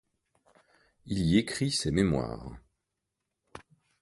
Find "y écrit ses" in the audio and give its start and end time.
1.19-1.91